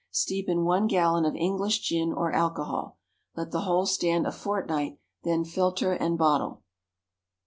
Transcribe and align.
Steep 0.09 0.49
in 0.49 0.65
one 0.65 0.87
gallon 0.87 1.25
of 1.25 1.35
English 1.35 1.77
gin 1.81 2.11
or 2.11 2.31
alcohol. 2.33 2.97
Let 3.35 3.51
the 3.51 3.61
whole 3.61 3.85
stand 3.85 4.25
a 4.25 4.31
fortnight, 4.31 4.97
then 5.21 5.45
filter 5.45 5.91
and 5.91 6.17
bottle. 6.17 6.63